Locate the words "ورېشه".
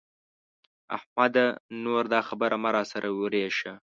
3.19-3.73